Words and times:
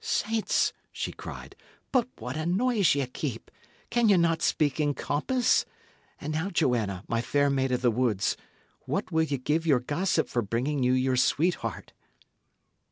"Saints!" 0.03 0.73
she 0.91 1.11
cried, 1.11 1.55
"but 1.91 2.07
what 2.17 2.35
a 2.35 2.43
noise 2.47 2.95
ye 2.95 3.05
keep! 3.05 3.51
Can 3.91 4.09
ye 4.09 4.17
not 4.17 4.41
speak 4.41 4.79
in 4.79 4.95
compass? 4.95 5.63
And 6.19 6.33
now, 6.33 6.49
Joanna, 6.49 7.03
my 7.07 7.21
fair 7.21 7.51
maid 7.51 7.71
of 7.71 7.83
the 7.83 7.91
woods, 7.91 8.35
what 8.87 9.11
will 9.11 9.21
ye 9.25 9.37
give 9.37 9.67
your 9.67 9.79
gossip 9.79 10.27
for 10.27 10.41
bringing 10.41 10.81
you 10.81 10.93
your 10.93 11.17
sweetheart?" 11.17 11.93